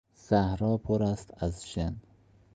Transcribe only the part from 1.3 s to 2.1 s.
از شن.